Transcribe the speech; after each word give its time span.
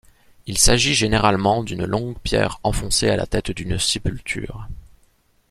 Il 0.47 0.57
s'agit 0.57 0.95
généralement 0.95 1.61
d'une 1.63 1.85
longue 1.85 2.17
pierre 2.17 2.59
enfoncée 2.63 3.09
à 3.11 3.15
la 3.17 3.27
tête 3.27 3.51
d'une 3.51 3.77
sépulture. 3.77 4.67